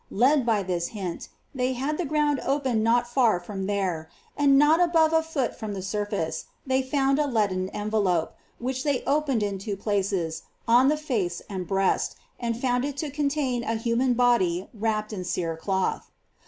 Led 0.09 0.47
by 0.47 0.63
this 0.63 0.87
hint, 0.87 1.29
they 1.53 1.73
had 1.73 1.99
the 1.99 2.05
ground 2.05 2.39
opened 2.43 2.83
not 2.83 3.07
far 3.07 3.39
from 3.39 3.67
here, 3.67 4.09
and 4.35 4.57
not 4.57 4.79
above 4.79 5.13
a 5.13 5.21
foot 5.21 5.53
from 5.55 5.75
the 5.75 5.81
surface 5.83 6.45
they 6.65 6.81
found 6.81 7.19
a 7.19 7.27
leaden 7.27 7.69
envelope, 7.69 8.33
vhich 8.59 8.81
they 8.81 9.03
opened 9.05 9.43
in 9.43 9.59
two 9.59 9.77
places, 9.77 10.41
on 10.67 10.87
the 10.87 10.97
face 10.97 11.43
and 11.47 11.67
breast, 11.67 12.15
and 12.39 12.59
found 12.59 12.83
it 12.83 13.03
o 13.03 13.11
contain 13.11 13.63
a 13.63 13.75
human 13.75 14.15
body 14.15 14.67
wrapped 14.73 15.13
in 15.13 15.21
cerecloth. 15.23 16.05